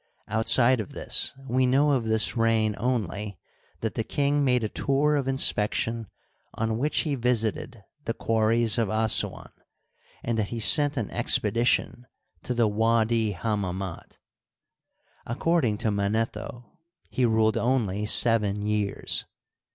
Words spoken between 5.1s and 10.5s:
of inspection on which he visited the quarries of Assuan, and that